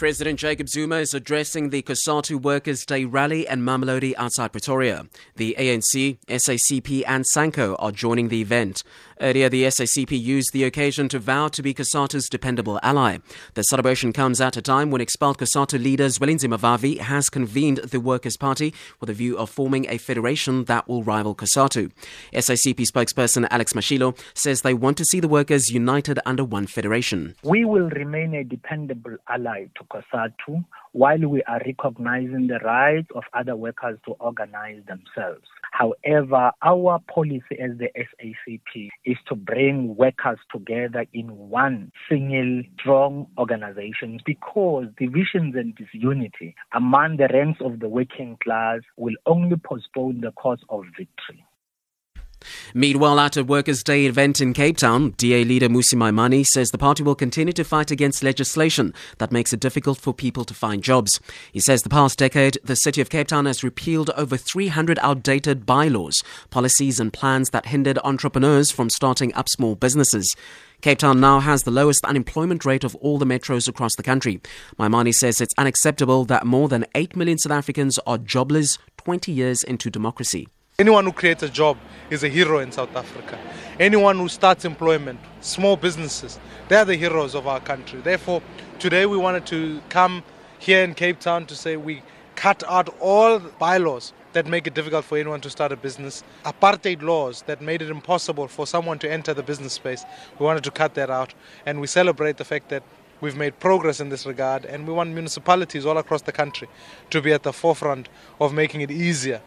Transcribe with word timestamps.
President 0.00 0.38
Jacob 0.38 0.66
Zuma 0.66 0.96
is 0.96 1.12
addressing 1.12 1.68
the 1.68 1.82
COSATU 1.82 2.40
Workers' 2.40 2.86
Day 2.86 3.04
rally 3.04 3.46
in 3.46 3.60
Mamelodi 3.60 4.14
outside 4.16 4.50
Pretoria. 4.50 5.04
The 5.36 5.54
ANC, 5.58 6.16
SACP, 6.26 7.04
and 7.06 7.26
Sanco 7.26 7.76
are 7.78 7.92
joining 7.92 8.30
the 8.30 8.40
event. 8.40 8.82
Earlier, 9.20 9.50
the 9.50 9.64
SACP 9.64 10.18
used 10.18 10.54
the 10.54 10.64
occasion 10.64 11.10
to 11.10 11.18
vow 11.18 11.48
to 11.48 11.62
be 11.62 11.74
COSATU's 11.74 12.30
dependable 12.30 12.80
ally. 12.82 13.18
The 13.52 13.64
celebration 13.64 14.14
comes 14.14 14.40
at 14.40 14.56
a 14.56 14.62
time 14.62 14.90
when 14.90 15.02
expelled 15.02 15.36
COSATU 15.36 15.82
leader 15.82 16.06
Zwelinzima 16.06 16.58
Vavi 16.58 17.00
has 17.00 17.28
convened 17.28 17.76
the 17.78 18.00
Workers' 18.00 18.38
Party 18.38 18.72
with 19.00 19.10
a 19.10 19.12
view 19.12 19.36
of 19.36 19.50
forming 19.50 19.84
a 19.90 19.98
federation 19.98 20.64
that 20.64 20.88
will 20.88 21.02
rival 21.02 21.34
COSATU. 21.34 21.92
SACP 22.32 22.86
spokesperson 22.86 23.46
Alex 23.50 23.74
Mashilo 23.74 24.18
says 24.32 24.62
they 24.62 24.72
want 24.72 24.96
to 24.96 25.04
see 25.04 25.20
the 25.20 25.28
workers 25.28 25.68
united 25.68 26.18
under 26.24 26.42
one 26.42 26.66
federation. 26.66 27.36
We 27.42 27.66
will 27.66 27.90
remain 27.90 28.32
a 28.34 28.44
dependable 28.44 29.18
ally 29.28 29.66
to 29.74 29.84
COSATU 29.90 30.64
while 30.92 31.18
we 31.18 31.42
are 31.44 31.60
recognizing 31.64 32.46
the 32.48 32.58
rights 32.64 33.08
of 33.14 33.22
other 33.32 33.56
workers 33.56 33.98
to 34.06 34.12
organize 34.12 34.82
themselves. 34.86 35.46
However, 35.72 36.50
our 36.62 36.98
policy 37.12 37.58
as 37.60 37.78
the 37.78 37.88
SACP 37.96 38.88
is 39.04 39.16
to 39.28 39.34
bring 39.34 39.96
workers 39.96 40.38
together 40.52 41.06
in 41.12 41.28
one 41.36 41.92
single 42.08 42.62
strong 42.78 43.26
organization 43.38 44.18
because 44.26 44.86
divisions 44.98 45.54
and 45.54 45.74
disunity 45.76 46.54
among 46.74 47.16
the 47.16 47.28
ranks 47.32 47.60
of 47.62 47.78
the 47.80 47.88
working 47.88 48.36
class 48.42 48.80
will 48.96 49.14
only 49.26 49.56
postpone 49.56 50.20
the 50.20 50.32
cause 50.32 50.62
of 50.68 50.84
victory. 50.98 51.44
Meanwhile, 52.74 53.20
at 53.20 53.36
a 53.36 53.44
Workers' 53.44 53.82
Day 53.82 54.06
event 54.06 54.40
in 54.40 54.52
Cape 54.52 54.76
Town, 54.76 55.10
DA 55.16 55.44
leader 55.44 55.68
Mmusi 55.68 55.94
Maimane 55.94 56.44
says 56.46 56.70
the 56.70 56.78
party 56.78 57.02
will 57.02 57.14
continue 57.14 57.52
to 57.52 57.64
fight 57.64 57.90
against 57.90 58.22
legislation 58.22 58.94
that 59.18 59.32
makes 59.32 59.52
it 59.52 59.60
difficult 59.60 59.98
for 59.98 60.14
people 60.14 60.44
to 60.44 60.54
find 60.54 60.82
jobs. 60.82 61.20
He 61.52 61.60
says 61.60 61.82
the 61.82 61.88
past 61.88 62.18
decade, 62.18 62.58
the 62.64 62.76
city 62.76 63.00
of 63.00 63.10
Cape 63.10 63.28
Town 63.28 63.46
has 63.46 63.64
repealed 63.64 64.10
over 64.10 64.36
300 64.36 64.98
outdated 65.00 65.66
bylaws, 65.66 66.22
policies, 66.50 66.98
and 67.00 67.12
plans 67.12 67.50
that 67.50 67.66
hindered 67.66 67.98
entrepreneurs 68.04 68.70
from 68.70 68.90
starting 68.90 69.34
up 69.34 69.48
small 69.48 69.74
businesses. 69.74 70.34
Cape 70.80 70.98
Town 70.98 71.20
now 71.20 71.40
has 71.40 71.64
the 71.64 71.70
lowest 71.70 72.04
unemployment 72.06 72.64
rate 72.64 72.84
of 72.84 72.94
all 72.96 73.18
the 73.18 73.26
metros 73.26 73.68
across 73.68 73.94
the 73.96 74.02
country. 74.02 74.40
Maimane 74.78 75.12
says 75.12 75.40
it's 75.40 75.54
unacceptable 75.58 76.24
that 76.24 76.46
more 76.46 76.68
than 76.68 76.86
8 76.94 77.16
million 77.16 77.36
South 77.36 77.52
Africans 77.52 77.98
are 78.06 78.16
jobless 78.16 78.78
20 78.96 79.30
years 79.30 79.62
into 79.62 79.90
democracy. 79.90 80.48
Anyone 80.80 81.04
who 81.04 81.12
creates 81.12 81.42
a 81.42 81.48
job 81.50 81.76
is 82.08 82.24
a 82.24 82.28
hero 82.30 82.58
in 82.60 82.72
South 82.72 82.96
Africa. 82.96 83.38
Anyone 83.78 84.16
who 84.16 84.30
starts 84.30 84.64
employment, 84.64 85.20
small 85.42 85.76
businesses, 85.76 86.40
they 86.68 86.76
are 86.76 86.86
the 86.86 86.96
heroes 86.96 87.34
of 87.34 87.46
our 87.46 87.60
country. 87.60 88.00
Therefore, 88.00 88.40
today 88.78 89.04
we 89.04 89.18
wanted 89.18 89.44
to 89.48 89.82
come 89.90 90.22
here 90.58 90.82
in 90.82 90.94
Cape 90.94 91.20
Town 91.20 91.44
to 91.48 91.54
say 91.54 91.76
we 91.76 92.02
cut 92.34 92.62
out 92.66 92.88
all 92.98 93.40
bylaws 93.58 94.14
that 94.32 94.46
make 94.46 94.66
it 94.66 94.72
difficult 94.72 95.04
for 95.04 95.18
anyone 95.18 95.42
to 95.42 95.50
start 95.50 95.70
a 95.70 95.76
business, 95.76 96.24
apartheid 96.46 97.02
laws 97.02 97.42
that 97.42 97.60
made 97.60 97.82
it 97.82 97.90
impossible 97.90 98.48
for 98.48 98.66
someone 98.66 98.98
to 99.00 99.12
enter 99.12 99.34
the 99.34 99.42
business 99.42 99.74
space. 99.74 100.06
We 100.38 100.46
wanted 100.46 100.64
to 100.64 100.70
cut 100.70 100.94
that 100.94 101.10
out, 101.10 101.34
and 101.66 101.78
we 101.78 101.88
celebrate 101.88 102.38
the 102.38 102.46
fact 102.46 102.70
that 102.70 102.82
we've 103.20 103.36
made 103.36 103.60
progress 103.60 104.00
in 104.00 104.08
this 104.08 104.24
regard, 104.24 104.64
and 104.64 104.88
we 104.88 104.94
want 104.94 105.10
municipalities 105.10 105.84
all 105.84 105.98
across 105.98 106.22
the 106.22 106.32
country 106.32 106.68
to 107.10 107.20
be 107.20 107.34
at 107.34 107.42
the 107.42 107.52
forefront 107.52 108.08
of 108.40 108.54
making 108.54 108.80
it 108.80 108.90
easier 108.90 109.42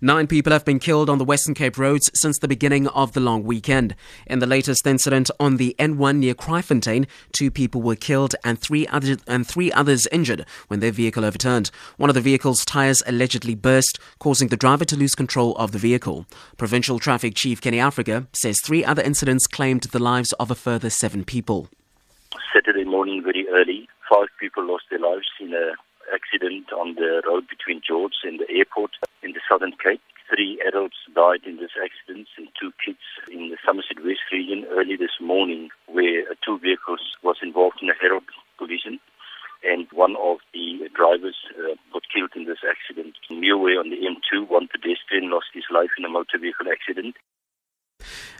Nine 0.00 0.26
people 0.26 0.52
have 0.52 0.64
been 0.64 0.78
killed 0.78 1.10
on 1.10 1.18
the 1.18 1.24
Western 1.24 1.54
Cape 1.54 1.78
roads 1.78 2.10
since 2.14 2.38
the 2.38 2.48
beginning 2.48 2.86
of 2.88 3.12
the 3.12 3.20
long 3.20 3.44
weekend. 3.44 3.94
In 4.26 4.38
the 4.38 4.46
latest 4.46 4.86
incident 4.86 5.30
on 5.38 5.56
the 5.56 5.74
N1 5.78 6.18
near 6.18 6.34
Kraaifontein, 6.34 7.06
two 7.32 7.50
people 7.50 7.82
were 7.82 7.96
killed 7.96 8.34
and 8.44 8.58
three, 8.58 8.86
other, 8.88 9.16
and 9.26 9.46
three 9.46 9.72
others 9.72 10.06
injured 10.08 10.44
when 10.68 10.80
their 10.80 10.92
vehicle 10.92 11.24
overturned. 11.24 11.70
One 11.96 12.10
of 12.10 12.14
the 12.14 12.20
vehicle's 12.20 12.64
tires 12.64 13.02
allegedly 13.06 13.54
burst, 13.54 13.98
causing 14.18 14.48
the 14.48 14.56
driver 14.56 14.84
to 14.84 14.96
lose 14.96 15.14
control 15.14 15.56
of 15.56 15.72
the 15.72 15.78
vehicle. 15.78 16.26
Provincial 16.56 16.98
Traffic 16.98 17.34
Chief 17.34 17.60
Kenny 17.60 17.80
Africa 17.80 18.26
says 18.32 18.60
three 18.60 18.84
other 18.84 19.02
incidents 19.02 19.46
claimed 19.46 19.82
the 19.82 19.98
lives 19.98 20.32
of 20.34 20.50
a 20.50 20.54
further 20.54 20.90
seven 20.90 21.24
people. 21.24 21.68
Saturday 22.54 22.84
morning, 22.84 23.22
very 23.22 23.46
early, 23.52 23.88
five 24.10 24.28
people 24.40 24.66
lost 24.66 24.84
their 24.90 24.98
lives 24.98 25.26
in 25.40 25.52
a 25.52 25.72
accident 26.14 26.72
on 26.72 26.94
the 26.94 27.22
road 27.26 27.48
between 27.48 27.80
George 27.86 28.24
and 28.24 28.40
the 28.40 28.50
airport 28.50 28.92
in 29.22 29.32
the 29.32 29.40
Southern 29.48 29.72
Cape. 29.72 30.00
Three 30.28 30.60
adults 30.66 30.96
died 31.14 31.44
in 31.46 31.56
this 31.56 31.72
accident 31.80 32.28
and 32.36 32.48
two 32.60 32.72
kids 32.84 33.00
in 33.32 33.48
the 33.48 33.56
Somerset 33.64 34.04
West 34.04 34.28
region 34.30 34.66
early 34.70 34.96
this 34.96 35.16
morning 35.20 35.70
where 35.86 36.24
two 36.44 36.58
vehicles 36.58 37.00
was 37.22 37.36
involved 37.42 37.80
in 37.80 37.88
a 37.88 37.96
head-on 37.96 38.24
collision 38.58 39.00
and 39.64 39.86
one 39.92 40.14
of 40.20 40.38
the 40.54 40.88
drivers 40.94 41.36
uh, 41.58 41.74
got 41.92 42.02
killed 42.14 42.30
in 42.36 42.44
this 42.44 42.62
accident. 42.62 43.14
Nearway 43.30 43.74
on 43.74 43.90
the 43.90 43.98
M2, 43.98 44.48
one 44.48 44.68
pedestrian 44.68 45.30
lost 45.30 45.50
his 45.52 45.64
life 45.72 45.90
in 45.98 46.04
a 46.04 46.08
motor 46.08 46.38
vehicle 46.38 46.70
accident. 46.70 47.16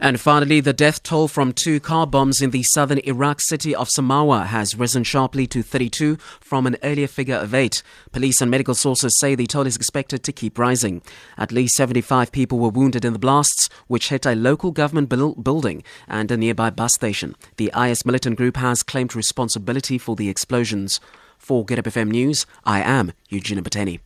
And 0.00 0.20
finally, 0.20 0.60
the 0.60 0.72
death 0.72 1.02
toll 1.02 1.26
from 1.26 1.52
two 1.52 1.80
car 1.80 2.06
bombs 2.06 2.40
in 2.40 2.50
the 2.50 2.62
southern 2.62 2.98
Iraq 2.98 3.40
city 3.40 3.74
of 3.74 3.88
Samawa 3.88 4.46
has 4.46 4.76
risen 4.76 5.02
sharply 5.02 5.46
to 5.48 5.62
32 5.62 6.16
from 6.40 6.66
an 6.66 6.76
earlier 6.82 7.08
figure 7.08 7.34
of 7.34 7.54
8. 7.54 7.82
Police 8.12 8.40
and 8.40 8.50
medical 8.50 8.74
sources 8.74 9.18
say 9.18 9.34
the 9.34 9.46
toll 9.46 9.66
is 9.66 9.76
expected 9.76 10.22
to 10.22 10.32
keep 10.32 10.58
rising. 10.58 11.02
At 11.36 11.52
least 11.52 11.74
75 11.74 12.30
people 12.30 12.58
were 12.58 12.68
wounded 12.68 13.04
in 13.04 13.12
the 13.12 13.18
blasts, 13.18 13.68
which 13.88 14.10
hit 14.10 14.24
a 14.24 14.34
local 14.34 14.70
government 14.70 15.08
building 15.08 15.82
and 16.06 16.30
a 16.30 16.36
nearby 16.36 16.70
bus 16.70 16.94
station. 16.94 17.34
The 17.56 17.72
IS 17.76 18.06
militant 18.06 18.36
group 18.36 18.56
has 18.56 18.82
claimed 18.84 19.16
responsibility 19.16 19.98
for 19.98 20.14
the 20.14 20.28
explosions. 20.28 21.00
For 21.38 21.64
Good 21.64 21.78
FM 21.78 22.10
News, 22.10 22.46
I 22.64 22.82
am 22.82 23.12
Eugene 23.28 23.62
Bateni. 23.62 24.00